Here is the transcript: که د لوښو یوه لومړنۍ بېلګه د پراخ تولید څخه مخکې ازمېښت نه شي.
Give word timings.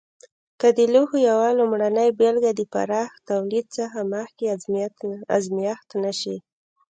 که 0.59 0.67
د 0.77 0.79
لوښو 0.93 1.17
یوه 1.29 1.49
لومړنۍ 1.59 2.09
بېلګه 2.19 2.51
د 2.55 2.61
پراخ 2.73 3.11
تولید 3.29 3.65
څخه 3.77 3.99
مخکې 4.13 4.45
ازمېښت 5.35 5.89
نه 6.03 6.11
شي. 6.19 6.37